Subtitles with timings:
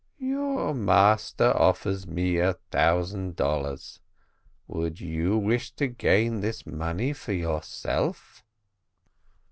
[0.17, 3.99] "Your master offers me a thousand dollars;
[4.67, 8.43] would you wish to gain this money for yourself?"